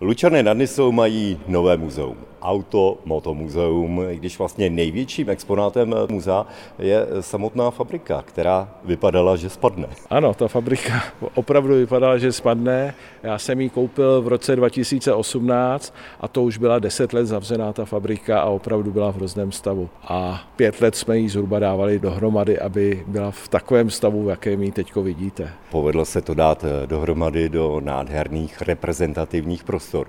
[0.00, 2.29] Lučany nad Nisou mají nové muzeum.
[2.42, 6.46] Auto Moto muzeum, i když vlastně největším exponátem muzea
[6.78, 9.86] je samotná fabrika, která vypadala, že spadne.
[10.10, 11.02] Ano, ta fabrika
[11.34, 12.94] opravdu vypadala, že spadne.
[13.22, 17.84] Já jsem ji koupil v roce 2018 a to už byla 10 let zavřená ta
[17.84, 19.88] fabrika a opravdu byla v hrozném stavu.
[20.02, 24.62] A pět let jsme ji zhruba dávali dohromady, aby byla v takovém stavu, v jakém
[24.62, 25.52] ji teď vidíte.
[25.70, 30.06] Povedlo se to dát dohromady do nádherných reprezentativních prostor,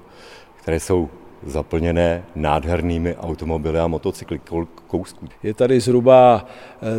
[0.56, 1.10] které jsou
[1.46, 4.40] zaplněné nádhernými automobily a motocykly.
[4.88, 5.28] Kousků?
[5.44, 6.46] Je tady zhruba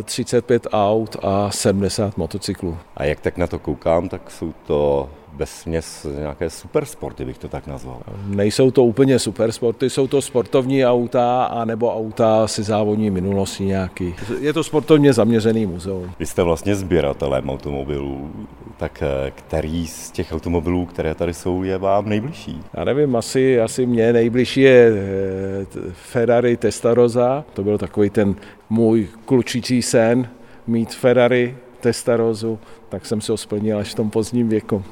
[0.03, 2.77] 35 aut a 70 motocyklů.
[2.97, 7.47] A jak tak na to koukám, tak jsou to bez směs nějaké supersporty, bych to
[7.47, 8.01] tak nazval.
[8.25, 14.15] Nejsou to úplně supersporty, jsou to sportovní auta a nebo auta se závodní minulostí nějaký.
[14.39, 16.11] Je to sportovně zaměřený muzeum.
[16.19, 18.31] Vy jste vlastně sběratelem automobilů,
[18.77, 22.61] tak eh, který z těch automobilů, které tady jsou, je vám nejbližší?
[22.73, 28.35] Já nevím, asi, asi mě nejbližší je eh, Ferrari Testarossa, to byl takový ten
[28.69, 30.29] můj klučící sen,
[30.67, 34.83] mít Ferrari Testarozu, tak jsem se ho splnil až v tom pozdním věku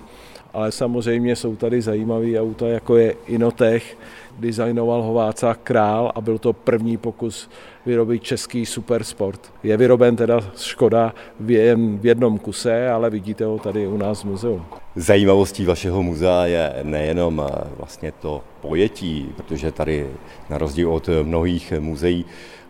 [0.53, 3.97] ale samozřejmě jsou tady zajímavé auta, jako je Inotech,
[4.39, 7.49] designoval ho Václav Král a byl to první pokus
[7.85, 9.53] vyrobit český supersport.
[9.63, 11.13] Je vyroben teda Škoda
[11.47, 14.61] jen v jednom kuse, ale vidíte ho tady u nás v muzeu.
[14.95, 20.07] Zajímavostí vašeho muzea je nejenom eh, vlastně to pojetí, protože tady
[20.49, 22.25] na rozdíl od mnohých muzeí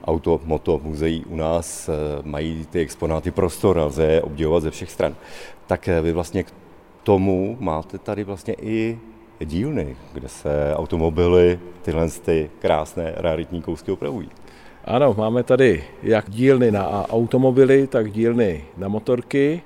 [0.05, 1.93] auto, moto muzeí u nás eh,
[2.23, 5.15] mají ty exponáty prostor a lze je obdivovat ze všech stran.
[5.67, 6.43] Tak eh, vy vlastně
[7.03, 8.99] tomu máte tady vlastně i
[9.39, 14.29] dílny, kde se automobily, tyhle ty krásné raritní kousky opravují.
[14.85, 19.61] Ano, máme tady jak dílny na automobily, tak dílny na motorky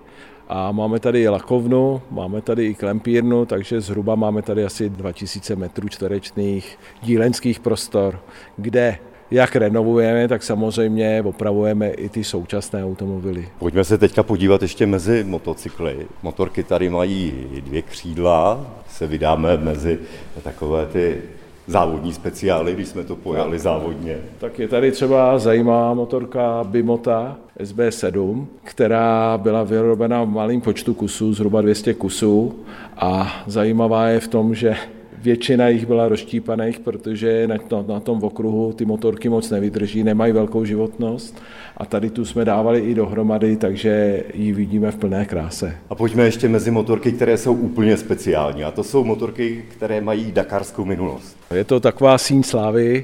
[0.48, 5.56] a máme tady i lakovnu, máme tady i klempírnu, takže zhruba máme tady asi 2000
[5.56, 8.20] metrů čtverečných dílenských prostor,
[8.58, 8.98] kde
[9.32, 13.50] jak renovujeme, tak samozřejmě opravujeme i ty současné automobily.
[13.60, 16.08] Pojďme se teďka podívat ještě mezi motocykly.
[16.24, 17.34] Motorky tady mají
[17.66, 20.00] dvě křídla, se vydáme mezi
[20.44, 21.22] takové ty
[21.68, 24.18] závodní speciály, když jsme to pojali závodně.
[24.40, 31.34] Tak je tady třeba zajímavá motorka Bimota SB7, která byla vyrobena v malém počtu kusů,
[31.34, 32.56] zhruba 200 kusů
[32.98, 34.76] a zajímavá je v tom, že
[35.26, 40.34] Většina jich byla rozštípaných, protože na, to, na tom okruhu ty motorky moc nevydrží, nemají
[40.34, 41.42] velkou životnost
[41.78, 45.78] a tady tu jsme dávali i dohromady, takže ji vidíme v plné kráse.
[45.90, 50.32] A pojďme ještě mezi motorky, které jsou úplně speciální a to jsou motorky, které mají
[50.32, 51.38] dakarskou minulost.
[51.54, 53.04] Je to taková síň slávy,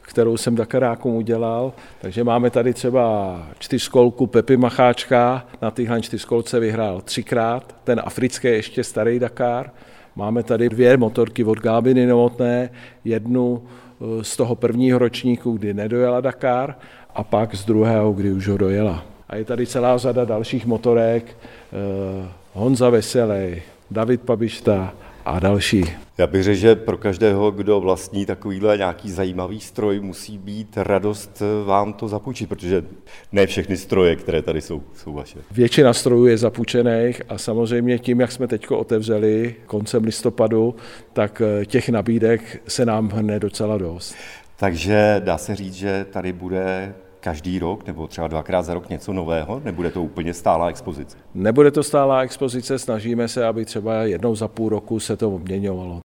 [0.00, 1.72] kterou jsem Dakarákům udělal.
[2.00, 8.84] Takže máme tady třeba čtyřkolku Pepi Macháčka, na téhle čtyřkolce vyhrál třikrát, ten africký ještě
[8.84, 9.70] starý Dakar.
[10.16, 12.70] Máme tady dvě motorky od Gábiny Novotné,
[13.04, 16.74] jednu eh, z toho prvního ročníku, kdy nedojela Dakar,
[17.14, 19.04] a pak z druhého, kdy už ho dojela.
[19.28, 24.94] A je tady celá řada dalších motorek, eh, Honza Veselý, David Pabišta,
[25.24, 25.84] a další.
[26.18, 31.42] Já bych řekl, že pro každého, kdo vlastní takovýhle nějaký zajímavý stroj, musí být radost
[31.64, 32.84] vám to zapůjčit, protože
[33.32, 35.38] ne všechny stroje, které tady jsou, jsou vaše.
[35.50, 40.74] Většina strojů je zapůjčených a samozřejmě tím, jak jsme teď otevřeli koncem listopadu,
[41.12, 44.14] tak eh, těch nabídek se nám hrne docela dost.
[44.56, 49.12] Takže dá se říct, že tady bude každý rok nebo třeba dvakrát za rok něco
[49.12, 49.60] nového?
[49.64, 51.16] Nebude to úplně stálá expozice?
[51.34, 55.98] Nebude to stálá expozice, snažíme se, aby třeba jednou za půl roku se to obměňovalo.